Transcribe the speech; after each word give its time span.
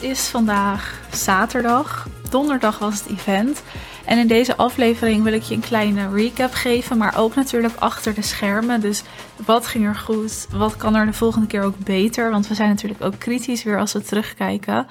is 0.00 0.28
vandaag 0.28 1.00
zaterdag. 1.12 2.08
Donderdag 2.30 2.78
was 2.78 2.98
het 2.98 3.08
event. 3.08 3.62
En 4.04 4.18
in 4.18 4.26
deze 4.26 4.56
aflevering 4.56 5.22
wil 5.22 5.32
ik 5.32 5.42
je 5.42 5.54
een 5.54 5.60
kleine 5.60 6.08
recap 6.08 6.52
geven, 6.52 6.98
maar 6.98 7.18
ook 7.18 7.34
natuurlijk 7.34 7.74
achter 7.78 8.14
de 8.14 8.22
schermen. 8.22 8.80
Dus 8.80 9.02
wat 9.46 9.66
ging 9.66 9.86
er 9.86 9.94
goed? 9.94 10.46
Wat 10.50 10.76
kan 10.76 10.94
er 10.94 11.06
de 11.06 11.12
volgende 11.12 11.46
keer 11.46 11.62
ook 11.62 11.78
beter? 11.78 12.30
Want 12.30 12.48
we 12.48 12.54
zijn 12.54 12.68
natuurlijk 12.68 13.02
ook 13.02 13.18
kritisch 13.18 13.62
weer 13.62 13.78
als 13.78 13.92
we 13.92 14.02
terugkijken. 14.02 14.86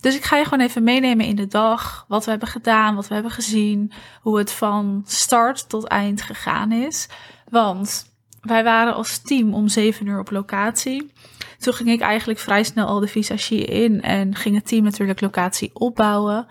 Dus 0.00 0.16
ik 0.16 0.24
ga 0.24 0.36
je 0.36 0.44
gewoon 0.44 0.66
even 0.66 0.82
meenemen 0.82 1.26
in 1.26 1.36
de 1.36 1.46
dag, 1.46 2.04
wat 2.08 2.24
we 2.24 2.30
hebben 2.30 2.48
gedaan, 2.48 2.94
wat 2.94 3.08
we 3.08 3.14
hebben 3.14 3.32
gezien, 3.32 3.92
hoe 4.20 4.38
het 4.38 4.52
van 4.52 5.02
start 5.06 5.68
tot 5.68 5.84
eind 5.84 6.22
gegaan 6.22 6.72
is. 6.72 7.08
Want 7.48 8.09
wij 8.40 8.64
waren 8.64 8.94
als 8.94 9.18
team 9.18 9.54
om 9.54 9.68
7 9.68 10.06
uur 10.06 10.18
op 10.18 10.30
locatie. 10.30 11.12
Toen 11.58 11.74
ging 11.74 11.88
ik 11.88 12.00
eigenlijk 12.00 12.38
vrij 12.38 12.62
snel 12.62 12.86
al 12.86 13.00
de 13.00 13.06
visagie 13.06 13.64
in 13.64 14.02
en 14.02 14.34
ging 14.34 14.54
het 14.54 14.66
team 14.66 14.84
natuurlijk 14.84 15.20
locatie 15.20 15.70
opbouwen. 15.72 16.46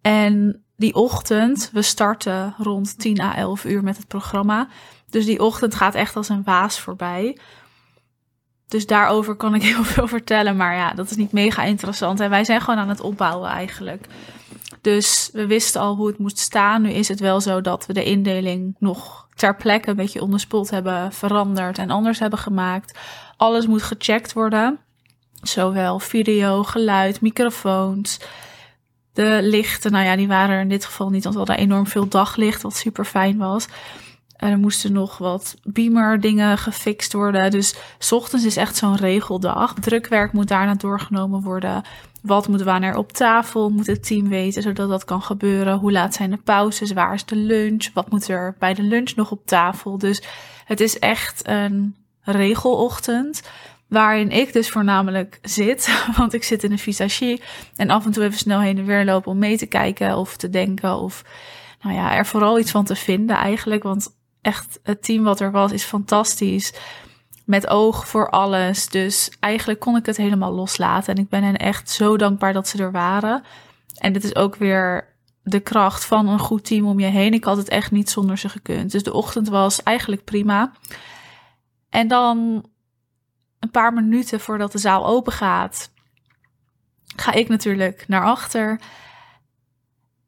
En 0.00 0.64
die 0.76 0.94
ochtend, 0.94 1.70
we 1.72 1.82
starten 1.82 2.54
rond 2.58 2.98
10 2.98 3.20
à 3.20 3.34
11 3.34 3.64
uur 3.64 3.82
met 3.82 3.96
het 3.96 4.08
programma. 4.08 4.68
Dus 5.10 5.24
die 5.24 5.42
ochtend 5.42 5.74
gaat 5.74 5.94
echt 5.94 6.16
als 6.16 6.28
een 6.28 6.44
waas 6.44 6.80
voorbij. 6.80 7.38
Dus 8.68 8.86
daarover 8.86 9.34
kan 9.34 9.54
ik 9.54 9.62
heel 9.72 9.84
veel 9.84 10.08
vertellen. 10.08 10.56
Maar 10.56 10.74
ja, 10.74 10.92
dat 10.92 11.10
is 11.10 11.16
niet 11.16 11.32
mega 11.32 11.62
interessant. 11.62 12.20
En 12.20 12.30
wij 12.30 12.44
zijn 12.44 12.60
gewoon 12.60 12.80
aan 12.80 12.88
het 12.88 13.00
opbouwen 13.00 13.50
eigenlijk. 13.50 14.06
Dus 14.80 15.30
we 15.32 15.46
wisten 15.46 15.80
al 15.80 15.94
hoe 15.94 16.06
het 16.06 16.18
moest 16.18 16.38
staan. 16.38 16.82
Nu 16.82 16.90
is 16.90 17.08
het 17.08 17.20
wel 17.20 17.40
zo 17.40 17.60
dat 17.60 17.86
we 17.86 17.92
de 17.92 18.04
indeling 18.04 18.76
nog 18.78 19.28
ter 19.34 19.56
plekke 19.56 19.90
een 19.90 19.96
beetje 19.96 20.22
onderspoeld 20.22 20.70
hebben 20.70 21.12
veranderd 21.12 21.78
en 21.78 21.90
anders 21.90 22.18
hebben 22.18 22.38
gemaakt. 22.38 22.98
Alles 23.36 23.66
moet 23.66 23.82
gecheckt 23.82 24.32
worden. 24.32 24.78
Zowel 25.42 25.98
video, 25.98 26.62
geluid, 26.62 27.20
microfoons. 27.20 28.20
De 29.12 29.38
lichten, 29.42 29.92
nou 29.92 30.04
ja, 30.04 30.16
die 30.16 30.28
waren 30.28 30.54
er 30.54 30.60
in 30.60 30.68
dit 30.68 30.84
geval 30.84 31.10
niet, 31.10 31.22
want 31.22 31.34
we 31.34 31.40
hadden 31.40 31.64
enorm 31.64 31.86
veel 31.86 32.08
daglicht, 32.08 32.62
wat 32.62 32.76
super 32.76 33.04
fijn 33.04 33.36
was. 33.36 33.66
Er 34.36 34.58
moesten 34.58 34.92
nog 34.92 35.18
wat 35.18 35.54
beamer 35.62 36.20
dingen 36.20 36.58
gefixt 36.58 37.12
worden. 37.12 37.50
Dus 37.50 37.74
s 37.98 38.12
ochtends 38.12 38.44
is 38.44 38.56
echt 38.56 38.76
zo'n 38.76 38.96
regeldag. 38.96 39.74
Drukwerk 39.74 40.32
moet 40.32 40.48
daarna 40.48 40.74
doorgenomen 40.74 41.42
worden. 41.42 41.82
Wat 42.22 42.48
moet 42.48 42.62
wanneer 42.62 42.96
op 42.96 43.12
tafel? 43.12 43.70
Moet 43.70 43.86
het 43.86 44.06
team 44.06 44.28
weten 44.28 44.62
zodat 44.62 44.88
dat 44.88 45.04
kan 45.04 45.22
gebeuren? 45.22 45.78
Hoe 45.78 45.92
laat 45.92 46.14
zijn 46.14 46.30
de 46.30 46.36
pauzes? 46.36 46.92
Waar 46.92 47.14
is 47.14 47.24
de 47.24 47.36
lunch? 47.36 47.90
Wat 47.94 48.10
moet 48.10 48.28
er 48.28 48.54
bij 48.58 48.74
de 48.74 48.82
lunch 48.82 49.14
nog 49.14 49.30
op 49.30 49.46
tafel? 49.46 49.98
Dus 49.98 50.22
het 50.64 50.80
is 50.80 50.98
echt 50.98 51.48
een 51.48 51.94
regelochtend. 52.20 53.42
Waarin 53.88 54.30
ik 54.30 54.52
dus 54.52 54.70
voornamelijk 54.70 55.38
zit, 55.42 56.02
want 56.16 56.32
ik 56.32 56.44
zit 56.44 56.64
in 56.64 56.72
een 56.72 56.78
visagie. 56.78 57.42
En 57.76 57.90
af 57.90 58.04
en 58.04 58.12
toe 58.12 58.24
even 58.24 58.38
snel 58.38 58.60
heen 58.60 58.78
en 58.78 58.84
weer 58.84 59.04
lopen 59.04 59.32
om 59.32 59.38
mee 59.38 59.56
te 59.56 59.66
kijken 59.66 60.16
of 60.16 60.36
te 60.36 60.50
denken. 60.50 60.96
Of 60.96 61.24
nou 61.82 61.94
ja, 61.94 62.14
er 62.14 62.26
vooral 62.26 62.58
iets 62.58 62.70
van 62.70 62.84
te 62.84 62.96
vinden 62.96 63.36
eigenlijk. 63.36 63.82
Want 63.82 64.15
echt, 64.46 64.80
het 64.82 65.02
team 65.02 65.24
wat 65.24 65.40
er 65.40 65.50
was 65.50 65.72
is 65.72 65.84
fantastisch. 65.84 66.72
Met 67.44 67.66
oog 67.66 68.08
voor 68.08 68.30
alles. 68.30 68.88
Dus 68.88 69.30
eigenlijk 69.40 69.80
kon 69.80 69.96
ik 69.96 70.06
het 70.06 70.16
helemaal 70.16 70.52
loslaten. 70.52 71.14
En 71.14 71.22
ik 71.22 71.28
ben 71.28 71.42
hen 71.42 71.56
echt 71.56 71.90
zo 71.90 72.16
dankbaar 72.16 72.52
dat 72.52 72.68
ze 72.68 72.78
er 72.78 72.92
waren. 72.92 73.42
En 73.94 74.12
dit 74.12 74.24
is 74.24 74.36
ook 74.36 74.56
weer 74.56 75.14
de 75.42 75.60
kracht 75.60 76.04
van 76.04 76.28
een 76.28 76.38
goed 76.38 76.64
team 76.64 76.86
om 76.86 77.00
je 77.00 77.06
heen. 77.06 77.32
Ik 77.32 77.44
had 77.44 77.56
het 77.56 77.68
echt 77.68 77.90
niet 77.90 78.10
zonder 78.10 78.38
ze 78.38 78.48
gekund. 78.48 78.92
Dus 78.92 79.02
de 79.02 79.12
ochtend 79.12 79.48
was 79.48 79.82
eigenlijk 79.82 80.24
prima. 80.24 80.72
En 81.90 82.08
dan 82.08 82.66
een 83.58 83.70
paar 83.70 83.92
minuten 83.92 84.40
voordat 84.40 84.72
de 84.72 84.78
zaal 84.78 85.06
open 85.06 85.32
gaat, 85.32 85.90
ga 87.16 87.32
ik 87.32 87.48
natuurlijk 87.48 88.04
naar 88.08 88.24
achter. 88.24 88.80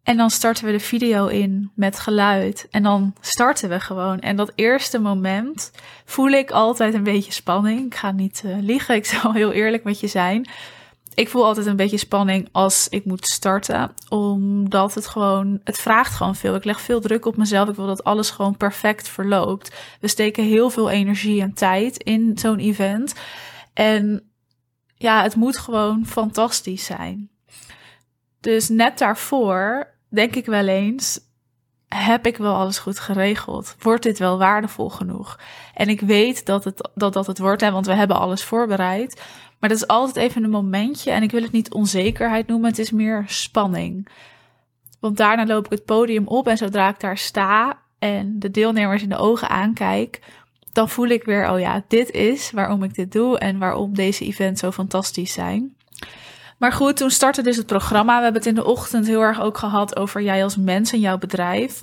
En 0.08 0.16
dan 0.16 0.30
starten 0.30 0.64
we 0.64 0.72
de 0.72 0.80
video 0.80 1.26
in 1.26 1.70
met 1.74 2.00
geluid. 2.00 2.66
En 2.70 2.82
dan 2.82 3.14
starten 3.20 3.68
we 3.68 3.80
gewoon. 3.80 4.20
En 4.20 4.36
dat 4.36 4.52
eerste 4.54 4.98
moment 4.98 5.70
voel 6.04 6.28
ik 6.28 6.50
altijd 6.50 6.94
een 6.94 7.02
beetje 7.02 7.32
spanning. 7.32 7.86
Ik 7.86 7.94
ga 7.94 8.10
niet 8.10 8.42
uh, 8.44 8.56
liegen, 8.60 8.94
ik 8.94 9.06
zal 9.20 9.32
heel 9.32 9.52
eerlijk 9.52 9.84
met 9.84 10.00
je 10.00 10.06
zijn. 10.06 10.48
Ik 11.14 11.28
voel 11.28 11.44
altijd 11.44 11.66
een 11.66 11.76
beetje 11.76 11.96
spanning 11.96 12.48
als 12.52 12.88
ik 12.88 13.04
moet 13.04 13.26
starten. 13.26 13.92
Omdat 14.08 14.94
het 14.94 15.06
gewoon, 15.06 15.60
het 15.64 15.78
vraagt 15.78 16.14
gewoon 16.14 16.36
veel. 16.36 16.54
Ik 16.54 16.64
leg 16.64 16.80
veel 16.80 17.00
druk 17.00 17.26
op 17.26 17.36
mezelf. 17.36 17.68
Ik 17.68 17.76
wil 17.76 17.86
dat 17.86 18.04
alles 18.04 18.30
gewoon 18.30 18.56
perfect 18.56 19.08
verloopt. 19.08 19.76
We 20.00 20.08
steken 20.08 20.44
heel 20.44 20.70
veel 20.70 20.90
energie 20.90 21.40
en 21.40 21.54
tijd 21.54 21.96
in 21.96 22.38
zo'n 22.38 22.58
event. 22.58 23.14
En 23.72 24.30
ja, 24.94 25.22
het 25.22 25.34
moet 25.34 25.58
gewoon 25.58 26.06
fantastisch 26.06 26.84
zijn. 26.84 27.30
Dus 28.40 28.68
net 28.68 28.98
daarvoor 28.98 29.96
denk 30.08 30.36
ik 30.36 30.46
wel 30.46 30.66
eens: 30.66 31.20
heb 31.88 32.26
ik 32.26 32.36
wel 32.36 32.54
alles 32.54 32.78
goed 32.78 32.98
geregeld? 32.98 33.76
Wordt 33.78 34.02
dit 34.02 34.18
wel 34.18 34.38
waardevol 34.38 34.88
genoeg? 34.88 35.40
En 35.74 35.88
ik 35.88 36.00
weet 36.00 36.46
dat 36.46 36.64
het, 36.64 36.90
dat, 36.94 37.12
dat 37.12 37.26
het 37.26 37.38
wordt, 37.38 37.60
hè, 37.60 37.70
want 37.70 37.86
we 37.86 37.94
hebben 37.94 38.18
alles 38.18 38.44
voorbereid. 38.44 39.22
Maar 39.58 39.68
dat 39.68 39.78
is 39.78 39.86
altijd 39.86 40.16
even 40.16 40.44
een 40.44 40.50
momentje. 40.50 41.10
En 41.10 41.22
ik 41.22 41.30
wil 41.30 41.42
het 41.42 41.52
niet 41.52 41.72
onzekerheid 41.72 42.46
noemen, 42.46 42.68
het 42.68 42.78
is 42.78 42.90
meer 42.90 43.24
spanning. 43.26 44.08
Want 45.00 45.16
daarna 45.16 45.46
loop 45.46 45.64
ik 45.64 45.70
het 45.70 45.84
podium 45.84 46.26
op 46.26 46.46
en 46.46 46.56
zodra 46.56 46.88
ik 46.88 47.00
daar 47.00 47.18
sta 47.18 47.78
en 47.98 48.38
de 48.38 48.50
deelnemers 48.50 49.02
in 49.02 49.08
de 49.08 49.16
ogen 49.16 49.48
aankijk, 49.48 50.20
dan 50.72 50.88
voel 50.88 51.06
ik 51.06 51.24
weer, 51.24 51.50
oh 51.50 51.60
ja, 51.60 51.84
dit 51.88 52.10
is 52.10 52.50
waarom 52.50 52.82
ik 52.82 52.94
dit 52.94 53.12
doe 53.12 53.38
en 53.38 53.58
waarom 53.58 53.94
deze 53.94 54.24
events 54.24 54.60
zo 54.60 54.70
fantastisch 54.70 55.32
zijn. 55.32 55.76
Maar 56.58 56.72
goed, 56.72 56.96
toen 56.96 57.10
startte 57.10 57.42
dus 57.42 57.56
het 57.56 57.66
programma. 57.66 58.16
We 58.16 58.22
hebben 58.22 58.40
het 58.40 58.50
in 58.50 58.54
de 58.54 58.64
ochtend 58.64 59.06
heel 59.06 59.20
erg 59.20 59.40
ook 59.40 59.58
gehad 59.58 59.96
over 59.96 60.22
jij 60.22 60.42
als 60.42 60.56
mens 60.56 60.92
en 60.92 61.00
jouw 61.00 61.18
bedrijf. 61.18 61.82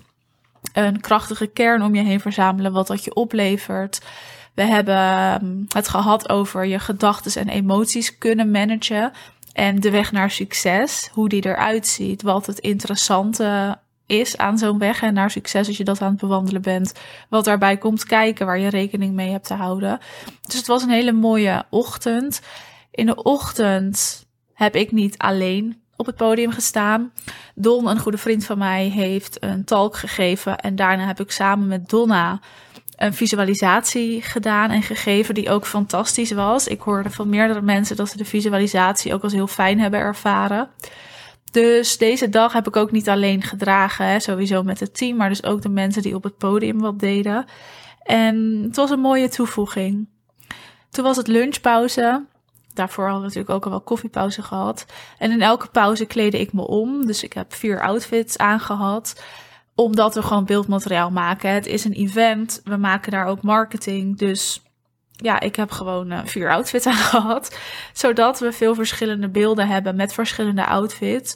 Een 0.73 1.01
krachtige 1.01 1.47
kern 1.47 1.81
om 1.81 1.95
je 1.95 2.03
heen 2.03 2.19
verzamelen, 2.19 2.71
wat 2.71 2.87
dat 2.87 3.03
je 3.03 3.15
oplevert. 3.15 4.01
We 4.53 4.63
hebben 4.63 4.95
ehm, 4.95 5.63
het 5.69 5.87
gehad 5.87 6.29
over 6.29 6.65
je 6.65 6.79
gedachten 6.79 7.41
en 7.41 7.49
emoties 7.49 8.17
kunnen 8.17 8.51
managen. 8.51 9.11
En 9.53 9.79
de 9.79 9.89
weg 9.89 10.11
naar 10.11 10.31
succes, 10.31 11.09
hoe 11.13 11.29
die 11.29 11.45
eruit 11.45 11.87
ziet, 11.87 12.21
wat 12.21 12.45
het 12.45 12.59
interessante 12.59 13.77
is 14.05 14.37
aan 14.37 14.57
zo'n 14.57 14.77
weg 14.77 15.01
en 15.01 15.13
naar 15.13 15.31
succes 15.31 15.67
als 15.67 15.77
je 15.77 15.83
dat 15.83 16.01
aan 16.01 16.11
het 16.11 16.19
bewandelen 16.19 16.61
bent. 16.61 16.93
Wat 17.29 17.45
daarbij 17.45 17.77
komt 17.77 18.05
kijken, 18.05 18.45
waar 18.45 18.59
je 18.59 18.69
rekening 18.69 19.13
mee 19.13 19.31
hebt 19.31 19.47
te 19.47 19.53
houden. 19.53 19.99
Dus 20.41 20.57
het 20.57 20.67
was 20.67 20.83
een 20.83 20.89
hele 20.89 21.11
mooie 21.11 21.65
ochtend. 21.69 22.41
In 22.91 23.05
de 23.05 23.23
ochtend 23.23 24.24
heb 24.55 24.75
ik 24.75 24.91
niet 24.91 25.17
alleen 25.17 25.81
op 25.95 26.05
het 26.05 26.15
podium 26.15 26.51
gestaan. 26.51 27.11
Don, 27.55 27.87
een 27.87 27.99
goede 27.99 28.17
vriend 28.17 28.45
van 28.45 28.57
mij, 28.57 28.87
heeft 28.87 29.43
een 29.43 29.65
talk 29.65 29.95
gegeven. 29.97 30.57
En 30.57 30.75
daarna 30.75 31.05
heb 31.05 31.19
ik 31.19 31.31
samen 31.31 31.67
met 31.67 31.89
Donna 31.89 32.39
een 32.95 33.13
visualisatie 33.13 34.21
gedaan 34.21 34.71
en 34.71 34.81
gegeven 34.81 35.33
die 35.33 35.49
ook 35.49 35.65
fantastisch 35.65 36.31
was. 36.31 36.67
Ik 36.67 36.81
hoorde 36.81 37.09
van 37.09 37.29
meerdere 37.29 37.61
mensen 37.61 37.95
dat 37.95 38.09
ze 38.09 38.17
de 38.17 38.25
visualisatie 38.25 39.13
ook 39.13 39.23
als 39.23 39.33
heel 39.33 39.47
fijn 39.47 39.79
hebben 39.79 39.99
ervaren. 39.99 40.69
Dus 41.51 41.97
deze 41.97 42.29
dag 42.29 42.53
heb 42.53 42.67
ik 42.67 42.75
ook 42.75 42.91
niet 42.91 43.09
alleen 43.09 43.41
gedragen, 43.41 44.21
sowieso 44.21 44.63
met 44.63 44.79
het 44.79 44.97
team, 44.97 45.17
maar 45.17 45.29
dus 45.29 45.43
ook 45.43 45.61
de 45.61 45.69
mensen 45.69 46.01
die 46.01 46.15
op 46.15 46.23
het 46.23 46.37
podium 46.37 46.79
wat 46.79 46.99
deden. 46.99 47.45
En 48.03 48.61
het 48.63 48.75
was 48.75 48.89
een 48.89 48.99
mooie 48.99 49.29
toevoeging. 49.29 50.07
Toen 50.89 51.03
was 51.03 51.17
het 51.17 51.27
lunchpauze. 51.27 52.25
Daarvoor 52.75 53.03
hadden 53.03 53.21
we 53.21 53.27
natuurlijk 53.27 53.55
ook 53.55 53.65
al 53.65 53.71
wel 53.71 53.81
koffiepauze 53.81 54.41
gehad. 54.41 54.85
En 55.17 55.31
in 55.31 55.41
elke 55.41 55.67
pauze 55.67 56.05
kleedde 56.05 56.39
ik 56.39 56.53
me 56.53 56.67
om. 56.67 57.05
Dus 57.05 57.23
ik 57.23 57.33
heb 57.33 57.53
vier 57.53 57.81
outfits 57.81 58.37
aangehad. 58.37 59.23
Omdat 59.75 60.15
we 60.15 60.21
gewoon 60.21 60.45
beeldmateriaal 60.45 61.11
maken. 61.11 61.49
Het 61.49 61.65
is 61.65 61.85
een 61.85 61.93
event. 61.93 62.61
We 62.63 62.77
maken 62.77 63.11
daar 63.11 63.25
ook 63.25 63.41
marketing. 63.41 64.17
Dus 64.17 64.61
ja, 65.11 65.39
ik 65.39 65.55
heb 65.55 65.71
gewoon 65.71 66.11
uh, 66.11 66.19
vier 66.25 66.51
outfits 66.51 66.85
aangehad. 66.95 67.57
Zodat 67.93 68.39
we 68.39 68.51
veel 68.51 68.75
verschillende 68.75 69.29
beelden 69.29 69.67
hebben 69.67 69.95
met 69.95 70.13
verschillende 70.13 70.65
outfits. 70.65 71.35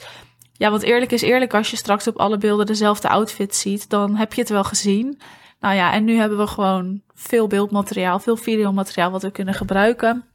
Ja, 0.54 0.70
want 0.70 0.84
eerlijk 0.84 1.12
is 1.12 1.22
eerlijk, 1.22 1.54
als 1.54 1.70
je 1.70 1.78
straks 1.78 2.08
op 2.08 2.18
alle 2.18 2.38
beelden 2.38 2.66
dezelfde 2.66 3.10
outfit 3.10 3.56
ziet, 3.56 3.90
dan 3.90 4.16
heb 4.16 4.34
je 4.34 4.42
het 4.42 4.50
wel 4.50 4.64
gezien. 4.64 5.22
Nou 5.60 5.76
ja, 5.76 5.94
en 5.94 6.04
nu 6.04 6.18
hebben 6.18 6.38
we 6.38 6.48
gewoon 6.48 7.02
veel 7.14 7.48
beeldmateriaal, 7.48 8.20
veel 8.20 8.36
videomateriaal 8.36 9.12
wat 9.12 9.22
we 9.22 9.32
kunnen 9.32 9.54
gebruiken 9.54 10.29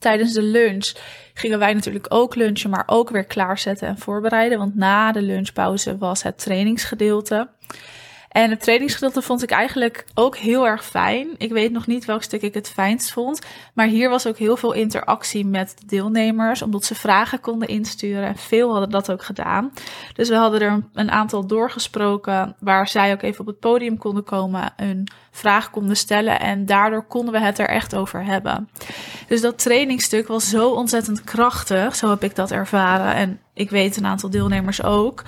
tijdens 0.00 0.32
de 0.32 0.42
lunch 0.42 0.92
gingen 1.34 1.58
wij 1.58 1.74
natuurlijk 1.74 2.06
ook 2.08 2.34
lunchen, 2.34 2.70
maar 2.70 2.84
ook 2.86 3.10
weer 3.10 3.24
klaarzetten 3.24 3.88
en 3.88 3.98
voorbereiden. 3.98 4.58
Want 4.58 4.74
na 4.74 5.12
de 5.12 5.22
lunchpauze 5.22 5.98
was 5.98 6.22
het 6.22 6.38
trainingsgedeelte. 6.38 7.48
En 8.30 8.50
het 8.50 8.62
trainingsgedeelte 8.62 9.22
vond 9.22 9.42
ik 9.42 9.50
eigenlijk 9.50 10.04
ook 10.14 10.36
heel 10.36 10.66
erg 10.66 10.84
fijn. 10.84 11.28
Ik 11.38 11.52
weet 11.52 11.72
nog 11.72 11.86
niet 11.86 12.04
welk 12.04 12.22
stuk 12.22 12.42
ik 12.42 12.54
het 12.54 12.70
fijnst 12.70 13.12
vond. 13.12 13.46
Maar 13.74 13.86
hier 13.86 14.08
was 14.08 14.26
ook 14.26 14.38
heel 14.38 14.56
veel 14.56 14.72
interactie 14.72 15.46
met 15.46 15.74
de 15.78 15.86
deelnemers. 15.86 16.62
Omdat 16.62 16.84
ze 16.84 16.94
vragen 16.94 17.40
konden 17.40 17.68
insturen. 17.68 18.28
En 18.28 18.36
veel 18.36 18.70
hadden 18.70 18.90
dat 18.90 19.12
ook 19.12 19.22
gedaan. 19.22 19.72
Dus 20.14 20.28
we 20.28 20.34
hadden 20.34 20.60
er 20.60 20.82
een 20.94 21.10
aantal 21.10 21.46
doorgesproken. 21.46 22.56
Waar 22.58 22.88
zij 22.88 23.12
ook 23.12 23.22
even 23.22 23.40
op 23.40 23.46
het 23.46 23.58
podium 23.58 23.98
konden 23.98 24.24
komen. 24.24 24.72
Een 24.76 25.08
vraag 25.30 25.70
konden 25.70 25.96
stellen. 25.96 26.40
En 26.40 26.66
daardoor 26.66 27.06
konden 27.06 27.32
we 27.32 27.40
het 27.40 27.58
er 27.58 27.68
echt 27.68 27.94
over 27.94 28.24
hebben. 28.24 28.68
Dus 29.30 29.40
dat 29.40 29.58
trainingsstuk 29.58 30.28
was 30.28 30.48
zo 30.48 30.70
ontzettend 30.70 31.24
krachtig. 31.24 31.96
Zo 31.96 32.10
heb 32.10 32.22
ik 32.22 32.34
dat 32.34 32.50
ervaren. 32.50 33.14
En 33.14 33.40
ik 33.54 33.70
weet 33.70 33.96
een 33.96 34.06
aantal 34.06 34.30
deelnemers 34.30 34.82
ook. 34.82 35.22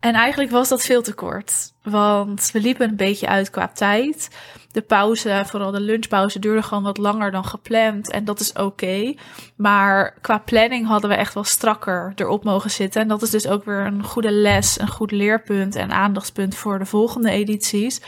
En 0.00 0.14
eigenlijk 0.14 0.50
was 0.50 0.68
dat 0.68 0.82
veel 0.82 1.02
te 1.02 1.14
kort. 1.14 1.72
Want 1.82 2.50
we 2.52 2.60
liepen 2.60 2.88
een 2.88 2.96
beetje 2.96 3.28
uit 3.28 3.50
qua 3.50 3.68
tijd. 3.68 4.28
De 4.74 4.82
pauze, 4.82 5.42
vooral 5.46 5.70
de 5.70 5.80
lunchpauze, 5.80 6.38
duurde 6.38 6.62
gewoon 6.62 6.82
wat 6.82 6.98
langer 6.98 7.30
dan 7.30 7.44
gepland. 7.44 8.10
En 8.10 8.24
dat 8.24 8.40
is 8.40 8.52
oké. 8.52 9.14
Maar 9.56 10.18
qua 10.20 10.38
planning 10.38 10.86
hadden 10.86 11.10
we 11.10 11.16
echt 11.16 11.34
wel 11.34 11.44
strakker 11.44 12.12
erop 12.16 12.44
mogen 12.44 12.70
zitten. 12.70 13.02
En 13.02 13.08
dat 13.08 13.22
is 13.22 13.30
dus 13.30 13.46
ook 13.46 13.64
weer 13.64 13.86
een 13.86 14.04
goede 14.04 14.32
les, 14.32 14.80
een 14.80 14.88
goed 14.88 15.10
leerpunt 15.10 15.76
en 15.76 15.92
aandachtspunt 15.92 16.54
voor 16.54 16.78
de 16.78 16.86
volgende 16.86 17.30
edities. 17.30 18.00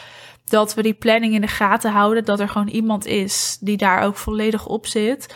Dat 0.44 0.74
we 0.74 0.82
die 0.82 0.94
planning 0.94 1.34
in 1.34 1.40
de 1.40 1.46
gaten 1.46 1.92
houden. 1.92 2.24
Dat 2.24 2.40
er 2.40 2.48
gewoon 2.48 2.68
iemand 2.68 3.06
is 3.06 3.58
die 3.60 3.76
daar 3.76 4.02
ook 4.02 4.16
volledig 4.16 4.66
op 4.66 4.86
zit. 4.86 5.34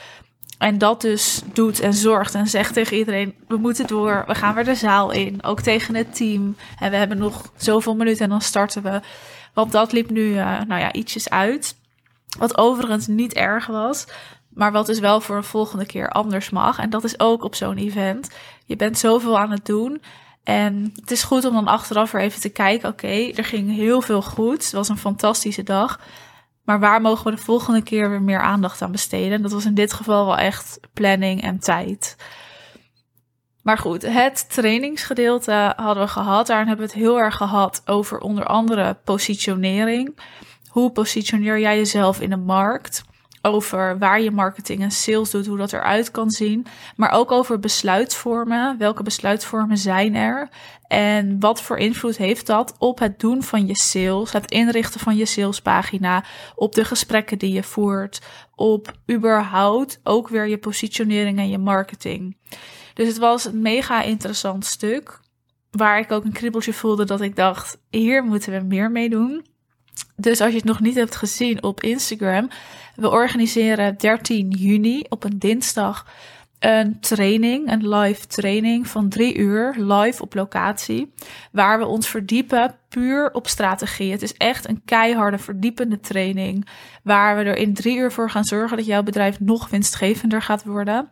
En 0.59 0.79
dat 0.79 1.01
dus 1.01 1.43
doet 1.53 1.81
en 1.81 1.95
zorgt 1.95 2.35
en 2.35 2.47
zegt 2.47 2.73
tegen 2.73 2.97
iedereen: 2.97 3.35
we 3.49 3.57
moeten 3.57 3.87
door, 3.87 4.25
we 4.27 4.35
gaan 4.35 4.55
weer 4.55 4.65
de 4.65 4.75
zaal 4.75 5.11
in. 5.11 5.45
Ook 5.45 5.61
tegen 5.61 5.95
het 5.95 6.15
team. 6.15 6.57
En 6.79 6.91
we 6.91 6.97
hebben 6.97 7.19
nog 7.19 7.53
zoveel 7.57 7.97
minuten 7.97 8.25
en 8.25 8.31
dan 8.31 8.41
starten 8.41 8.83
we. 8.83 9.01
Want 9.61 9.73
dat 9.73 9.93
liep 9.93 10.11
nu, 10.11 10.23
uh, 10.23 10.61
nou 10.67 10.81
ja, 10.81 10.93
ietsjes 10.93 11.31
uit. 11.31 11.77
Wat 12.39 12.59
overigens 12.59 13.07
niet 13.07 13.33
erg 13.33 13.67
was, 13.67 14.07
maar 14.49 14.73
wat 14.73 14.87
dus 14.87 14.99
wel 14.99 15.21
voor 15.21 15.37
een 15.37 15.45
volgende 15.45 15.87
keer 15.87 16.09
anders 16.09 16.51
mag. 16.51 16.79
En 16.79 16.91
dat 16.91 17.05
is 17.05 17.21
ook 17.21 17.45
op 17.45 17.55
zo'n 17.55 17.77
event. 17.77 18.31
Je 18.65 18.77
bent 18.77 18.99
zoveel 18.99 19.39
aan 19.39 19.51
het 19.51 19.67
doen. 19.67 20.03
En 20.45 20.93
het 21.01 21.11
is 21.11 21.23
goed 21.23 21.45
om 21.45 21.53
dan 21.53 21.67
achteraf 21.67 22.11
weer 22.11 22.23
even 22.23 22.41
te 22.41 22.49
kijken: 22.49 22.89
oké, 22.89 23.31
er 23.35 23.45
ging 23.45 23.75
heel 23.75 24.01
veel 24.01 24.23
goed. 24.23 24.63
Het 24.65 24.73
was 24.73 24.89
een 24.89 24.99
fantastische 24.99 25.63
dag. 25.63 26.01
Maar 26.65 26.81
waar 26.81 27.01
mogen 27.01 27.25
we 27.25 27.31
de 27.31 27.43
volgende 27.43 27.83
keer 27.83 28.11
weer 28.11 28.23
meer 28.23 28.41
aandacht 28.41 28.83
aan 28.83 28.93
besteden? 28.93 29.43
Dat 29.43 29.53
was 29.53 29.65
in 29.65 29.75
dit 29.75 29.93
geval 29.93 30.27
wel 30.27 30.39
echt 30.39 30.81
planning 30.93 31.43
en 31.43 31.59
tijd. 31.59 32.17
Maar 33.63 33.79
goed, 33.79 34.03
het 34.03 34.51
trainingsgedeelte 34.51 35.73
hadden 35.77 36.05
we 36.05 36.11
gehad. 36.11 36.47
Daarin 36.47 36.67
hebben 36.69 36.87
we 36.87 36.93
het 36.93 37.03
heel 37.03 37.19
erg 37.19 37.37
gehad 37.37 37.83
over 37.85 38.19
onder 38.19 38.45
andere 38.45 38.97
positionering. 39.05 40.19
Hoe 40.69 40.91
positioneer 40.91 41.59
jij 41.59 41.77
jezelf 41.77 42.21
in 42.21 42.31
de 42.31 42.37
markt? 42.37 43.03
Over 43.43 43.99
waar 43.99 44.21
je 44.21 44.31
marketing 44.31 44.83
en 44.83 44.91
sales 44.91 45.31
doet, 45.31 45.47
hoe 45.47 45.57
dat 45.57 45.73
eruit 45.73 46.11
kan 46.11 46.31
zien. 46.31 46.67
Maar 46.97 47.11
ook 47.11 47.31
over 47.31 47.59
besluitvormen. 47.59 48.79
Welke 48.79 49.03
besluitvormen 49.03 49.79
zijn 49.79 50.15
er? 50.15 50.49
En 50.87 51.41
wat 51.41 51.63
voor 51.63 51.79
invloed 51.79 52.17
heeft 52.17 52.47
dat 52.47 52.75
op 52.79 52.99
het 52.99 53.21
doen 53.21 53.43
van 53.43 53.67
je 53.67 53.77
sales, 53.77 54.33
het 54.33 54.51
inrichten 54.51 55.01
van 55.01 55.17
je 55.17 55.27
salespagina, 55.27 56.25
op 56.55 56.75
de 56.75 56.85
gesprekken 56.85 57.39
die 57.39 57.53
je 57.53 57.63
voert, 57.63 58.21
op 58.55 58.93
überhaupt 59.11 60.01
ook 60.05 60.29
weer 60.29 60.49
je 60.49 60.59
positionering 60.59 61.39
en 61.39 61.49
je 61.49 61.59
marketing. 61.59 62.37
Dus 63.01 63.09
het 63.09 63.19
was 63.19 63.45
een 63.45 63.63
mega 63.63 64.03
interessant 64.03 64.65
stuk, 64.65 65.21
waar 65.71 65.99
ik 65.99 66.13
ook 66.13 66.25
een 66.25 66.33
kriebeltje 66.33 66.73
voelde 66.73 67.05
dat 67.05 67.21
ik 67.21 67.37
dacht, 67.37 67.79
hier 67.91 68.25
moeten 68.25 68.53
we 68.53 68.65
meer 68.65 68.91
mee 68.91 69.09
doen. 69.09 69.47
Dus 70.17 70.41
als 70.41 70.51
je 70.51 70.57
het 70.57 70.65
nog 70.65 70.81
niet 70.81 70.95
hebt 70.95 71.17
gezien 71.17 71.63
op 71.63 71.83
Instagram, 71.83 72.49
we 72.97 73.11
organiseren 73.11 73.97
13 73.99 74.51
juni 74.51 75.05
op 75.09 75.25
een 75.25 75.39
dinsdag 75.39 76.07
een 76.61 77.01
training, 77.01 77.71
een 77.73 77.89
live 77.89 78.27
training 78.27 78.89
van 78.89 79.09
drie 79.09 79.37
uur, 79.37 79.75
live 79.79 80.23
op 80.23 80.35
locatie, 80.35 81.13
waar 81.53 81.79
we 81.79 81.87
ons 81.87 82.09
verdiepen 82.09 82.75
puur 82.89 83.33
op 83.33 83.47
strategie. 83.47 84.13
Het 84.13 84.23
is 84.23 84.35
echt 84.35 84.69
een 84.69 84.83
keiharde, 84.85 85.39
verdiepende 85.39 86.01
training, 86.01 86.69
waar 87.03 87.37
we 87.37 87.43
er 87.43 87.57
in 87.57 87.75
drie 87.75 87.97
uur 87.97 88.13
voor 88.13 88.31
gaan 88.31 88.45
zorgen 88.45 88.77
dat 88.77 88.87
jouw 88.87 89.03
bedrijf 89.03 89.41
nog 89.41 89.69
winstgevender 89.69 90.43
gaat 90.43 90.65
worden. 90.65 91.09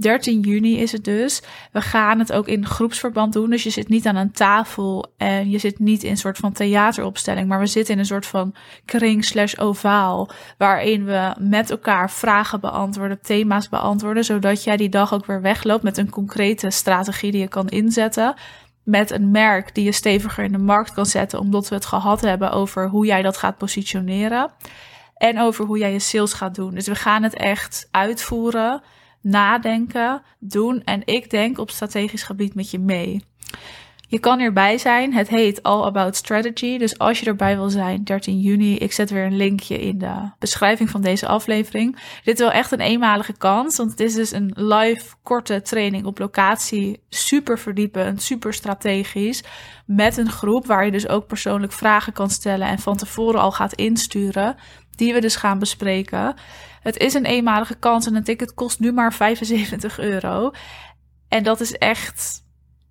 13 0.00 0.40
juni 0.40 0.78
is 0.78 0.92
het 0.92 1.04
dus. 1.04 1.42
We 1.72 1.80
gaan 1.80 2.18
het 2.18 2.32
ook 2.32 2.48
in 2.48 2.66
groepsverband 2.66 3.32
doen. 3.32 3.50
Dus 3.50 3.62
je 3.62 3.70
zit 3.70 3.88
niet 3.88 4.06
aan 4.06 4.16
een 4.16 4.32
tafel 4.32 5.12
en 5.16 5.50
je 5.50 5.58
zit 5.58 5.78
niet 5.78 6.02
in 6.02 6.10
een 6.10 6.16
soort 6.16 6.38
van 6.38 6.52
theateropstelling. 6.52 7.48
Maar 7.48 7.58
we 7.58 7.66
zitten 7.66 7.94
in 7.94 8.00
een 8.00 8.06
soort 8.06 8.26
van 8.26 8.54
kring 8.84 9.24
slash 9.24 9.58
ovaal. 9.58 10.30
Waarin 10.58 11.04
we 11.04 11.34
met 11.38 11.70
elkaar 11.70 12.10
vragen 12.10 12.60
beantwoorden, 12.60 13.20
thema's 13.22 13.68
beantwoorden. 13.68 14.24
Zodat 14.24 14.64
jij 14.64 14.76
die 14.76 14.88
dag 14.88 15.14
ook 15.14 15.26
weer 15.26 15.40
wegloopt 15.40 15.82
met 15.82 15.98
een 15.98 16.10
concrete 16.10 16.70
strategie 16.70 17.32
die 17.32 17.40
je 17.40 17.48
kan 17.48 17.68
inzetten. 17.68 18.34
Met 18.84 19.10
een 19.10 19.30
merk 19.30 19.74
die 19.74 19.84
je 19.84 19.92
steviger 19.92 20.44
in 20.44 20.52
de 20.52 20.58
markt 20.58 20.92
kan 20.92 21.06
zetten. 21.06 21.38
Omdat 21.38 21.68
we 21.68 21.74
het 21.74 21.86
gehad 21.86 22.20
hebben 22.20 22.50
over 22.50 22.88
hoe 22.88 23.06
jij 23.06 23.22
dat 23.22 23.36
gaat 23.36 23.56
positioneren. 23.56 24.50
En 25.16 25.40
over 25.40 25.64
hoe 25.64 25.78
jij 25.78 25.92
je 25.92 25.98
sales 25.98 26.32
gaat 26.32 26.54
doen. 26.54 26.74
Dus 26.74 26.86
we 26.86 26.94
gaan 26.94 27.22
het 27.22 27.34
echt 27.34 27.88
uitvoeren 27.90 28.82
nadenken, 29.20 30.22
doen 30.38 30.84
en 30.84 31.02
ik 31.04 31.30
denk 31.30 31.58
op 31.58 31.70
strategisch 31.70 32.22
gebied 32.22 32.54
met 32.54 32.70
je 32.70 32.78
mee. 32.78 33.22
Je 34.10 34.18
kan 34.18 34.40
erbij 34.40 34.78
zijn. 34.78 35.12
Het 35.12 35.28
heet 35.28 35.62
All 35.62 35.82
About 35.82 36.16
Strategy. 36.16 36.78
Dus 36.78 36.98
als 36.98 37.20
je 37.20 37.26
erbij 37.26 37.56
wil 37.56 37.70
zijn, 37.70 38.04
13 38.04 38.40
juni. 38.40 38.76
Ik 38.76 38.92
zet 38.92 39.10
weer 39.10 39.24
een 39.24 39.36
linkje 39.36 39.78
in 39.78 39.98
de 39.98 40.30
beschrijving 40.38 40.90
van 40.90 41.00
deze 41.02 41.26
aflevering. 41.26 41.98
Dit 42.24 42.34
is 42.34 42.40
wel 42.40 42.52
echt 42.52 42.72
een 42.72 42.80
eenmalige 42.80 43.32
kans. 43.32 43.76
Want 43.76 43.90
het 43.90 44.00
is 44.00 44.14
dus 44.14 44.32
een 44.32 44.52
live 44.54 45.14
korte 45.22 45.62
training 45.62 46.04
op 46.04 46.18
locatie. 46.18 47.02
Super 47.08 47.58
verdiepend, 47.58 48.22
super 48.22 48.54
strategisch. 48.54 49.42
Met 49.86 50.16
een 50.16 50.30
groep 50.30 50.66
waar 50.66 50.84
je 50.84 50.90
dus 50.90 51.08
ook 51.08 51.26
persoonlijk 51.26 51.72
vragen 51.72 52.12
kan 52.12 52.30
stellen. 52.30 52.68
En 52.68 52.78
van 52.78 52.96
tevoren 52.96 53.40
al 53.40 53.52
gaat 53.52 53.72
insturen. 53.72 54.56
Die 55.00 55.12
we 55.12 55.20
dus 55.20 55.36
gaan 55.36 55.58
bespreken. 55.58 56.34
Het 56.82 56.96
is 56.96 57.14
een 57.14 57.24
eenmalige 57.24 57.74
kans 57.74 58.06
en 58.06 58.14
een 58.14 58.24
ticket 58.24 58.54
kost 58.54 58.80
nu 58.80 58.92
maar 58.92 59.12
75 59.12 59.98
euro. 59.98 60.50
En 61.28 61.42
dat 61.42 61.60
is 61.60 61.72
echt, 61.72 62.44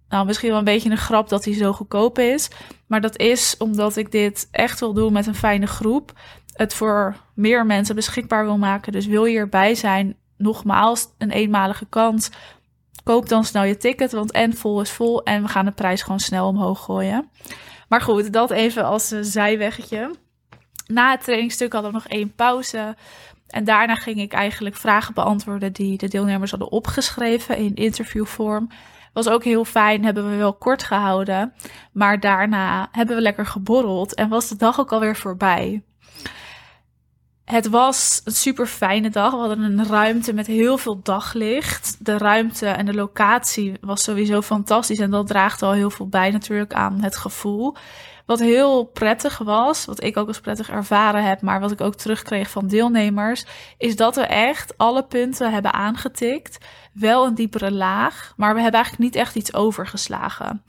nou 0.07 0.25
misschien 0.25 0.49
wel 0.49 0.57
een 0.57 0.63
beetje 0.63 0.89
een 0.89 0.97
grap 0.97 1.29
dat 1.29 1.45
hij 1.45 1.53
zo 1.53 1.73
goedkoop 1.73 2.19
is. 2.19 2.49
Maar 2.87 3.01
dat 3.01 3.17
is 3.17 3.55
omdat 3.57 3.95
ik 3.95 4.11
dit 4.11 4.47
echt 4.51 4.79
wil 4.79 4.93
doen 4.93 5.13
met 5.13 5.27
een 5.27 5.35
fijne 5.35 5.67
groep. 5.67 6.19
Het 6.53 6.73
voor 6.73 7.15
meer 7.35 7.65
mensen 7.65 7.95
beschikbaar 7.95 8.45
wil 8.45 8.57
maken. 8.57 8.91
Dus 8.91 9.05
wil 9.05 9.25
je 9.25 9.37
erbij 9.37 9.75
zijn, 9.75 10.15
nogmaals, 10.37 11.07
een 11.17 11.31
eenmalige 11.31 11.85
kans. 11.85 12.29
Koop 13.03 13.29
dan 13.29 13.43
snel 13.43 13.63
je 13.63 13.77
ticket, 13.77 14.11
want 14.11 14.31
en 14.31 14.53
vol 14.53 14.81
is 14.81 14.91
vol 14.91 15.23
en 15.23 15.41
we 15.41 15.47
gaan 15.47 15.65
de 15.65 15.71
prijs 15.71 16.01
gewoon 16.01 16.19
snel 16.19 16.47
omhoog 16.47 16.83
gooien. 16.83 17.29
Maar 17.87 18.01
goed, 18.01 18.33
dat 18.33 18.51
even 18.51 18.85
als 18.85 19.07
zijweggetje. 19.07 20.11
Na 20.93 21.11
het 21.11 21.23
trainingstuk 21.23 21.73
hadden 21.73 21.91
we 21.91 21.97
nog 21.97 22.07
één 22.07 22.33
pauze. 22.35 22.95
En 23.47 23.63
daarna 23.63 23.95
ging 23.95 24.19
ik 24.19 24.33
eigenlijk 24.33 24.75
vragen 24.75 25.13
beantwoorden 25.13 25.73
die 25.73 25.97
de 25.97 26.07
deelnemers 26.07 26.51
hadden 26.51 26.71
opgeschreven 26.71 27.57
in 27.57 27.75
interviewvorm. 27.75 28.69
Was 29.13 29.29
ook 29.29 29.43
heel 29.43 29.65
fijn, 29.65 30.05
hebben 30.05 30.29
we 30.29 30.35
wel 30.35 30.53
kort 30.53 30.83
gehouden. 30.83 31.53
Maar 31.91 32.19
daarna 32.19 32.89
hebben 32.91 33.15
we 33.15 33.21
lekker 33.21 33.45
geborreld 33.45 34.13
en 34.13 34.29
was 34.29 34.49
de 34.49 34.55
dag 34.55 34.79
ook 34.79 34.91
alweer 34.91 35.15
voorbij. 35.15 35.83
Het 37.51 37.67
was 37.67 38.21
een 38.23 38.31
super 38.31 38.67
fijne 38.67 39.09
dag. 39.09 39.31
We 39.31 39.37
hadden 39.37 39.61
een 39.61 39.87
ruimte 39.87 40.33
met 40.33 40.47
heel 40.47 40.77
veel 40.77 40.99
daglicht. 41.03 42.05
De 42.05 42.17
ruimte 42.17 42.67
en 42.67 42.85
de 42.85 42.93
locatie 42.93 43.73
was 43.81 44.03
sowieso 44.03 44.41
fantastisch. 44.41 44.99
En 44.99 45.11
dat 45.11 45.27
draagt 45.27 45.61
al 45.61 45.71
heel 45.71 45.89
veel 45.89 46.07
bij 46.07 46.31
natuurlijk 46.31 46.73
aan 46.73 47.01
het 47.01 47.17
gevoel. 47.17 47.75
Wat 48.25 48.39
heel 48.39 48.83
prettig 48.83 49.37
was, 49.37 49.85
wat 49.85 50.03
ik 50.03 50.17
ook 50.17 50.27
als 50.27 50.39
prettig 50.39 50.69
ervaren 50.69 51.23
heb, 51.23 51.41
maar 51.41 51.59
wat 51.59 51.71
ik 51.71 51.81
ook 51.81 51.95
terugkreeg 51.95 52.49
van 52.49 52.67
deelnemers, 52.67 53.45
is 53.77 53.95
dat 53.95 54.15
we 54.15 54.21
echt 54.25 54.77
alle 54.77 55.03
punten 55.03 55.51
hebben 55.51 55.73
aangetikt. 55.73 56.57
Wel 56.93 57.25
een 57.25 57.35
diepere 57.35 57.71
laag, 57.71 58.33
maar 58.37 58.53
we 58.53 58.61
hebben 58.61 58.81
eigenlijk 58.81 59.13
niet 59.13 59.21
echt 59.21 59.35
iets 59.35 59.53
overgeslagen. 59.53 60.63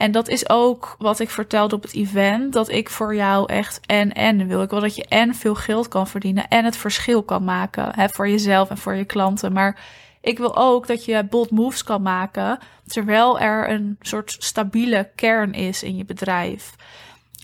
En 0.00 0.12
dat 0.12 0.28
is 0.28 0.48
ook 0.48 0.96
wat 0.98 1.20
ik 1.20 1.30
vertelde 1.30 1.74
op 1.74 1.82
het 1.82 1.94
event. 1.94 2.52
Dat 2.52 2.68
ik 2.68 2.90
voor 2.90 3.14
jou 3.14 3.52
echt 3.52 3.80
en 3.86 4.12
en 4.12 4.46
wil. 4.46 4.62
Ik 4.62 4.70
wil 4.70 4.80
dat 4.80 4.96
je 4.96 5.04
en 5.08 5.34
veel 5.34 5.54
geld 5.54 5.88
kan 5.88 6.06
verdienen 6.06 6.48
en 6.48 6.64
het 6.64 6.76
verschil 6.76 7.22
kan 7.22 7.44
maken. 7.44 7.94
Hè, 7.94 8.08
voor 8.08 8.28
jezelf 8.28 8.70
en 8.70 8.78
voor 8.78 8.94
je 8.94 9.04
klanten. 9.04 9.52
Maar 9.52 9.80
ik 10.20 10.38
wil 10.38 10.56
ook 10.56 10.86
dat 10.86 11.04
je 11.04 11.24
bold 11.24 11.50
moves 11.50 11.82
kan 11.82 12.02
maken. 12.02 12.58
Terwijl 12.86 13.40
er 13.40 13.70
een 13.70 13.96
soort 14.00 14.36
stabiele 14.38 15.10
kern 15.14 15.52
is 15.52 15.82
in 15.82 15.96
je 15.96 16.04
bedrijf. 16.04 16.74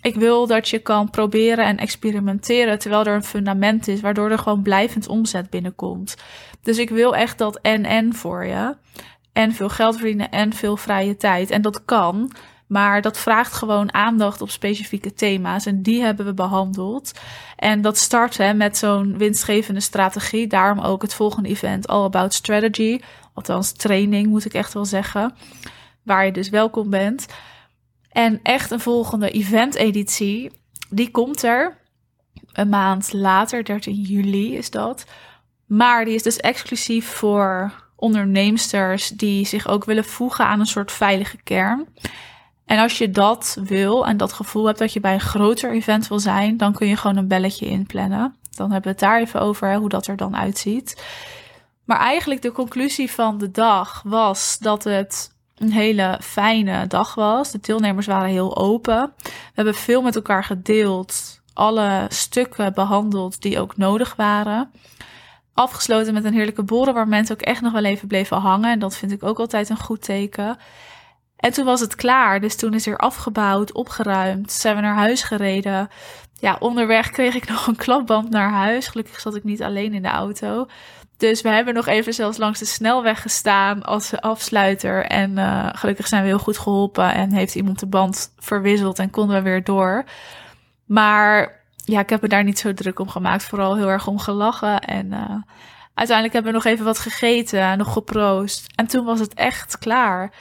Ik 0.02 0.14
wil 0.14 0.46
dat 0.46 0.68
je 0.68 0.78
kan 0.78 1.10
proberen 1.10 1.64
en 1.64 1.76
experimenteren 1.76 2.78
terwijl 2.78 3.04
er 3.04 3.14
een 3.14 3.24
fundament 3.24 3.88
is, 3.88 4.00
waardoor 4.00 4.30
er 4.30 4.38
gewoon 4.38 4.62
blijvend 4.62 5.08
omzet 5.08 5.50
binnenkomt. 5.50 6.16
Dus 6.62 6.78
ik 6.78 6.90
wil 6.90 7.16
echt 7.16 7.38
dat 7.38 7.58
en-en 7.62 8.14
voor 8.14 8.44
je. 8.44 8.76
En 9.36 9.52
veel 9.52 9.68
geld 9.68 9.96
verdienen 9.96 10.30
en 10.30 10.52
veel 10.52 10.76
vrije 10.76 11.16
tijd. 11.16 11.50
En 11.50 11.62
dat 11.62 11.84
kan 11.84 12.32
Maar 12.66 13.02
dat 13.02 13.18
vraagt 13.18 13.52
gewoon 13.52 13.94
aandacht 13.94 14.40
op 14.40 14.50
specifieke 14.50 15.14
thema's. 15.14 15.66
En 15.66 15.82
die 15.82 16.02
hebben 16.02 16.26
we 16.26 16.34
behandeld. 16.34 17.12
En 17.56 17.80
dat 17.80 17.98
start 17.98 18.36
hè, 18.36 18.54
met 18.54 18.76
zo'n 18.76 19.18
winstgevende 19.18 19.80
strategie. 19.80 20.46
Daarom 20.46 20.80
ook 20.80 21.02
het 21.02 21.14
volgende 21.14 21.48
event 21.48 21.86
All 21.86 22.04
About 22.04 22.34
Strategy. 22.34 23.00
Althans, 23.34 23.72
training 23.72 24.26
moet 24.26 24.44
ik 24.44 24.54
echt 24.54 24.72
wel 24.72 24.84
zeggen. 24.84 25.34
Waar 26.02 26.24
je 26.24 26.32
dus 26.32 26.48
welkom 26.48 26.90
bent. 26.90 27.26
En 28.10 28.40
echt 28.42 28.70
een 28.70 28.80
volgende 28.80 29.30
event-editie. 29.30 30.52
Die 30.90 31.10
komt 31.10 31.42
er 31.42 31.76
een 32.52 32.68
maand 32.68 33.12
later, 33.12 33.64
13 33.64 33.94
juli 33.94 34.56
is 34.56 34.70
dat. 34.70 35.04
Maar 35.66 36.04
die 36.04 36.14
is 36.14 36.22
dus 36.22 36.36
exclusief 36.36 37.06
voor 37.06 37.72
onderneemsters 37.96 39.08
die 39.08 39.46
zich 39.46 39.68
ook 39.68 39.84
willen 39.84 40.04
voegen 40.04 40.46
aan 40.46 40.60
een 40.60 40.66
soort 40.66 40.92
veilige 40.92 41.36
kern. 41.42 41.86
En 42.66 42.78
als 42.78 42.98
je 42.98 43.10
dat 43.10 43.58
wil 43.64 44.06
en 44.06 44.16
dat 44.16 44.32
gevoel 44.32 44.66
hebt 44.66 44.78
dat 44.78 44.92
je 44.92 45.00
bij 45.00 45.14
een 45.14 45.20
groter 45.20 45.72
event 45.72 46.08
wil 46.08 46.18
zijn, 46.18 46.56
dan 46.56 46.72
kun 46.72 46.88
je 46.88 46.96
gewoon 46.96 47.16
een 47.16 47.28
belletje 47.28 47.66
inplannen. 47.66 48.36
Dan 48.50 48.72
hebben 48.72 48.82
we 48.82 48.98
het 48.98 49.08
daar 49.08 49.20
even 49.20 49.40
over, 49.40 49.74
hoe 49.74 49.88
dat 49.88 50.06
er 50.06 50.16
dan 50.16 50.36
uitziet. 50.36 51.02
Maar 51.84 51.98
eigenlijk 51.98 52.42
de 52.42 52.52
conclusie 52.52 53.10
van 53.10 53.38
de 53.38 53.50
dag 53.50 54.02
was 54.04 54.58
dat 54.58 54.84
het 54.84 55.34
een 55.56 55.72
hele 55.72 56.18
fijne 56.22 56.86
dag 56.86 57.14
was. 57.14 57.50
De 57.50 57.58
deelnemers 57.60 58.06
waren 58.06 58.28
heel 58.28 58.56
open. 58.56 59.12
We 59.22 59.30
hebben 59.54 59.74
veel 59.74 60.02
met 60.02 60.16
elkaar 60.16 60.44
gedeeld, 60.44 61.40
alle 61.52 62.06
stukken 62.08 62.74
behandeld 62.74 63.42
die 63.42 63.60
ook 63.60 63.76
nodig 63.76 64.14
waren. 64.16 64.70
Afgesloten 65.56 66.14
met 66.14 66.24
een 66.24 66.32
heerlijke 66.32 66.62
borrel 66.62 66.94
waar 66.94 67.08
mensen 67.08 67.34
ook 67.34 67.42
echt 67.42 67.60
nog 67.60 67.72
wel 67.72 67.84
even 67.84 68.08
bleven 68.08 68.36
hangen. 68.36 68.70
En 68.70 68.78
dat 68.78 68.96
vind 68.96 69.12
ik 69.12 69.22
ook 69.22 69.38
altijd 69.38 69.68
een 69.68 69.76
goed 69.76 70.02
teken. 70.02 70.58
En 71.36 71.52
toen 71.52 71.64
was 71.64 71.80
het 71.80 71.94
klaar. 71.94 72.40
Dus 72.40 72.56
toen 72.56 72.74
is 72.74 72.86
er 72.86 72.96
afgebouwd, 72.96 73.72
opgeruimd. 73.72 74.52
Zijn 74.52 74.76
we 74.76 74.82
naar 74.82 74.94
huis 74.94 75.22
gereden. 75.22 75.88
Ja, 76.34 76.56
onderweg 76.60 77.10
kreeg 77.10 77.34
ik 77.34 77.48
nog 77.50 77.66
een 77.66 77.76
klapband 77.76 78.30
naar 78.30 78.50
huis. 78.50 78.88
Gelukkig 78.88 79.20
zat 79.20 79.36
ik 79.36 79.44
niet 79.44 79.62
alleen 79.62 79.94
in 79.94 80.02
de 80.02 80.08
auto. 80.08 80.66
Dus 81.16 81.40
we 81.40 81.48
hebben 81.48 81.74
nog 81.74 81.86
even 81.86 82.14
zelfs 82.14 82.38
langs 82.38 82.58
de 82.58 82.64
snelweg 82.64 83.22
gestaan 83.22 83.82
als 83.82 84.20
afsluiter. 84.20 85.04
En 85.04 85.30
uh, 85.30 85.68
gelukkig 85.72 86.06
zijn 86.06 86.22
we 86.22 86.28
heel 86.28 86.38
goed 86.38 86.58
geholpen 86.58 87.12
en 87.12 87.32
heeft 87.32 87.54
iemand 87.54 87.78
de 87.78 87.86
band 87.86 88.32
verwisseld 88.38 88.98
en 88.98 89.10
konden 89.10 89.36
we 89.36 89.42
weer 89.42 89.64
door. 89.64 90.04
Maar 90.86 91.55
ja, 91.86 92.00
ik 92.00 92.10
heb 92.10 92.22
me 92.22 92.28
daar 92.28 92.44
niet 92.44 92.58
zo 92.58 92.74
druk 92.74 92.98
om 92.98 93.08
gemaakt. 93.08 93.44
Vooral 93.44 93.76
heel 93.76 93.88
erg 93.88 94.06
om 94.06 94.18
gelachen. 94.18 94.80
En 94.80 95.06
uh, 95.06 95.34
uiteindelijk 95.94 96.34
hebben 96.34 96.52
we 96.52 96.58
nog 96.58 96.64
even 96.64 96.84
wat 96.84 96.98
gegeten, 96.98 97.78
nog 97.78 97.92
geproost. 97.92 98.66
En 98.74 98.86
toen 98.86 99.04
was 99.04 99.20
het 99.20 99.34
echt 99.34 99.78
klaar. 99.78 100.32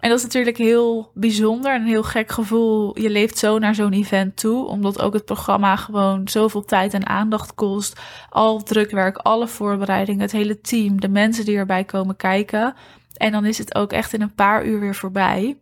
En 0.00 0.08
dat 0.08 0.18
is 0.18 0.24
natuurlijk 0.24 0.56
heel 0.56 1.10
bijzonder 1.14 1.72
en 1.72 1.80
een 1.80 1.86
heel 1.86 2.02
gek 2.02 2.30
gevoel. 2.30 3.00
Je 3.00 3.10
leeft 3.10 3.38
zo 3.38 3.58
naar 3.58 3.74
zo'n 3.74 3.92
event 3.92 4.36
toe, 4.36 4.66
omdat 4.66 5.00
ook 5.00 5.12
het 5.12 5.24
programma 5.24 5.76
gewoon 5.76 6.28
zoveel 6.28 6.64
tijd 6.64 6.94
en 6.94 7.06
aandacht 7.06 7.54
kost. 7.54 8.00
Al 8.28 8.62
drukwerk, 8.62 9.16
alle 9.16 9.48
voorbereidingen, 9.48 10.20
het 10.20 10.32
hele 10.32 10.60
team, 10.60 11.00
de 11.00 11.08
mensen 11.08 11.44
die 11.44 11.56
erbij 11.56 11.84
komen 11.84 12.16
kijken. 12.16 12.74
En 13.16 13.32
dan 13.32 13.44
is 13.44 13.58
het 13.58 13.74
ook 13.74 13.92
echt 13.92 14.12
in 14.12 14.22
een 14.22 14.34
paar 14.34 14.66
uur 14.66 14.80
weer 14.80 14.94
voorbij. 14.94 15.56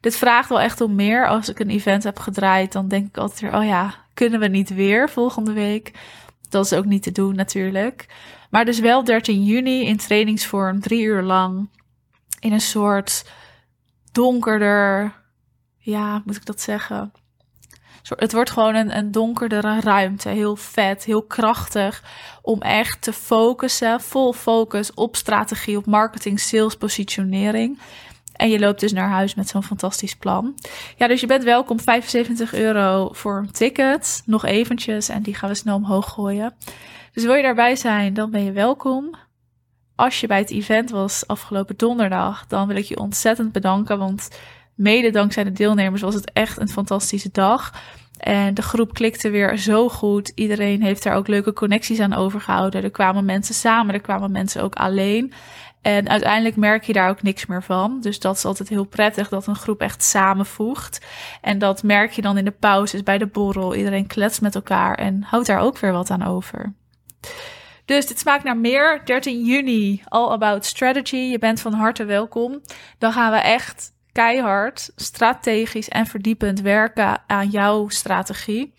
Dit 0.00 0.16
vraagt 0.16 0.48
wel 0.48 0.60
echt 0.60 0.80
om 0.80 0.94
meer. 0.94 1.28
Als 1.28 1.48
ik 1.48 1.58
een 1.58 1.70
event 1.70 2.02
heb 2.02 2.18
gedraaid, 2.18 2.72
dan 2.72 2.88
denk 2.88 3.06
ik 3.06 3.16
altijd 3.16 3.54
oh 3.54 3.64
ja, 3.64 3.94
kunnen 4.14 4.40
we 4.40 4.46
niet 4.46 4.74
weer 4.74 5.10
volgende 5.10 5.52
week? 5.52 5.92
Dat 6.48 6.64
is 6.64 6.72
ook 6.72 6.84
niet 6.84 7.02
te 7.02 7.12
doen 7.12 7.34
natuurlijk. 7.34 8.06
Maar 8.50 8.64
dus 8.64 8.80
wel 8.80 9.04
13 9.04 9.44
juni 9.44 9.84
in 9.84 9.96
trainingsvorm, 9.96 10.80
drie 10.80 11.02
uur 11.02 11.22
lang. 11.22 11.68
In 12.40 12.52
een 12.52 12.60
soort 12.60 13.24
donkerder. 14.12 15.12
Ja, 15.78 16.22
moet 16.24 16.36
ik 16.36 16.46
dat 16.46 16.60
zeggen? 16.60 17.12
Het 18.08 18.32
wordt 18.32 18.50
gewoon 18.50 18.74
een, 18.74 18.96
een 18.96 19.10
donkerdere 19.10 19.80
ruimte. 19.80 20.28
Heel 20.28 20.56
vet, 20.56 21.04
heel 21.04 21.22
krachtig. 21.22 22.02
Om 22.42 22.62
echt 22.62 23.02
te 23.02 23.12
focussen, 23.12 24.00
vol 24.00 24.32
focus 24.32 24.94
op 24.94 25.16
strategie, 25.16 25.76
op 25.76 25.86
marketing, 25.86 26.40
sales, 26.40 26.76
positionering. 26.76 27.78
En 28.32 28.50
je 28.50 28.58
loopt 28.58 28.80
dus 28.80 28.92
naar 28.92 29.08
huis 29.08 29.34
met 29.34 29.48
zo'n 29.48 29.62
fantastisch 29.62 30.16
plan. 30.16 30.54
Ja, 30.96 31.06
dus 31.06 31.20
je 31.20 31.26
bent 31.26 31.44
welkom. 31.44 31.80
75 31.80 32.54
euro 32.54 33.08
voor 33.12 33.38
een 33.38 33.50
ticket. 33.50 34.22
Nog 34.26 34.44
eventjes. 34.44 35.08
En 35.08 35.22
die 35.22 35.34
gaan 35.34 35.48
we 35.48 35.54
snel 35.54 35.76
omhoog 35.76 36.10
gooien. 36.10 36.54
Dus 37.12 37.24
wil 37.24 37.34
je 37.34 37.42
daarbij 37.42 37.76
zijn, 37.76 38.14
dan 38.14 38.30
ben 38.30 38.44
je 38.44 38.52
welkom 38.52 39.14
als 39.96 40.20
je 40.20 40.26
bij 40.26 40.38
het 40.38 40.50
event 40.50 40.90
was 40.90 41.26
afgelopen 41.26 41.76
donderdag, 41.76 42.46
dan 42.46 42.66
wil 42.66 42.76
ik 42.76 42.84
je 42.84 42.98
ontzettend 42.98 43.52
bedanken. 43.52 43.98
Want 43.98 44.28
mede 44.74 45.10
dankzij 45.10 45.44
de 45.44 45.52
deelnemers 45.52 46.02
was 46.02 46.14
het 46.14 46.32
echt 46.32 46.60
een 46.60 46.68
fantastische 46.68 47.28
dag. 47.32 47.72
En 48.18 48.54
de 48.54 48.62
groep 48.62 48.94
klikte 48.94 49.30
weer 49.30 49.58
zo 49.58 49.88
goed. 49.88 50.32
Iedereen 50.34 50.82
heeft 50.82 51.02
daar 51.02 51.16
ook 51.16 51.28
leuke 51.28 51.52
connecties 51.52 52.00
aan 52.00 52.14
overgehouden. 52.14 52.82
Er 52.82 52.90
kwamen 52.90 53.24
mensen 53.24 53.54
samen, 53.54 53.94
er 53.94 54.00
kwamen 54.00 54.30
mensen 54.30 54.62
ook 54.62 54.74
alleen. 54.74 55.32
En 55.82 56.08
uiteindelijk 56.08 56.56
merk 56.56 56.84
je 56.84 56.92
daar 56.92 57.08
ook 57.08 57.22
niks 57.22 57.46
meer 57.46 57.62
van. 57.62 58.00
Dus 58.00 58.18
dat 58.18 58.36
is 58.36 58.44
altijd 58.44 58.68
heel 58.68 58.84
prettig 58.84 59.28
dat 59.28 59.46
een 59.46 59.56
groep 59.56 59.80
echt 59.80 60.02
samenvoegt. 60.02 61.06
En 61.40 61.58
dat 61.58 61.82
merk 61.82 62.12
je 62.12 62.22
dan 62.22 62.38
in 62.38 62.44
de 62.44 62.50
pauzes 62.50 63.02
bij 63.02 63.18
de 63.18 63.26
borrel. 63.26 63.74
Iedereen 63.74 64.06
kletst 64.06 64.40
met 64.40 64.54
elkaar 64.54 64.94
en 64.94 65.22
houdt 65.22 65.46
daar 65.46 65.60
ook 65.60 65.78
weer 65.78 65.92
wat 65.92 66.10
aan 66.10 66.22
over. 66.22 66.72
Dus 67.84 68.06
dit 68.06 68.18
smaakt 68.18 68.44
naar 68.44 68.56
meer. 68.56 69.00
13 69.04 69.44
juni, 69.44 70.02
All 70.08 70.30
About 70.30 70.64
Strategy. 70.64 71.16
Je 71.16 71.38
bent 71.38 71.60
van 71.60 71.72
harte 71.72 72.04
welkom. 72.04 72.60
Dan 72.98 73.12
gaan 73.12 73.32
we 73.32 73.38
echt 73.38 73.92
keihard, 74.14 74.90
strategisch 74.96 75.88
en 75.88 76.06
verdiepend 76.06 76.60
werken 76.60 77.22
aan 77.26 77.48
jouw 77.48 77.88
strategie. 77.88 78.74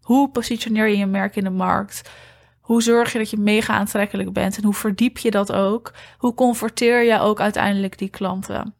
Hoe 0.00 0.30
positioneer 0.30 0.88
je 0.88 0.96
je 0.96 1.06
merk 1.06 1.36
in 1.36 1.44
de 1.44 1.50
markt? 1.50 2.10
Hoe 2.60 2.82
zorg 2.82 3.12
je 3.12 3.18
dat 3.18 3.30
je 3.30 3.36
mega 3.36 3.74
aantrekkelijk 3.74 4.32
bent? 4.32 4.56
En 4.56 4.64
hoe 4.64 4.74
verdiep 4.74 5.18
je 5.18 5.30
dat 5.30 5.52
ook? 5.52 5.92
Hoe 6.18 6.34
converteer 6.34 7.02
je 7.02 7.18
ook 7.18 7.40
uiteindelijk 7.40 7.98
die 7.98 8.08
klanten? 8.08 8.74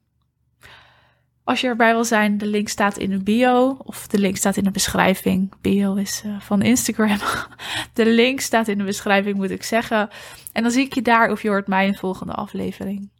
Als 1.44 1.60
je 1.60 1.66
erbij 1.66 1.92
wil 1.92 2.04
zijn, 2.04 2.38
de 2.38 2.46
link 2.46 2.68
staat 2.68 2.96
in 2.96 3.10
de 3.10 3.22
bio 3.22 3.76
of 3.84 4.06
de 4.06 4.18
link 4.18 4.36
staat 4.36 4.56
in 4.56 4.64
de 4.64 4.70
beschrijving. 4.70 5.52
Bio 5.60 5.94
is 5.94 6.22
uh, 6.26 6.40
van 6.40 6.62
Instagram. 6.62 7.18
de 7.92 8.06
link 8.06 8.40
staat 8.40 8.68
in 8.68 8.78
de 8.78 8.84
beschrijving, 8.84 9.36
moet 9.36 9.50
ik 9.50 9.62
zeggen. 9.62 10.08
En 10.52 10.62
dan 10.62 10.72
zie 10.72 10.84
ik 10.84 10.94
je 10.94 11.02
daar 11.02 11.30
of 11.30 11.42
je 11.42 11.48
hoort 11.48 11.66
mij 11.66 11.86
in 11.86 11.92
de 11.92 11.98
volgende 11.98 12.32
aflevering. 12.32 13.10